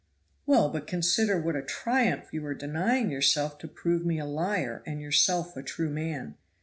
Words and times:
"Well, 0.47 0.67
but 0.71 0.87
consider 0.87 1.39
what 1.39 1.55
a 1.55 1.61
triumph 1.61 2.33
you 2.33 2.43
are 2.47 2.55
denying 2.55 3.11
yourself 3.11 3.59
to 3.59 3.67
prove 3.67 4.03
me 4.03 4.17
a 4.17 4.25
liar 4.25 4.81
and 4.83 4.99
yourself 4.99 5.55
a 5.55 5.61
true 5.61 5.91
man. 5.91 6.37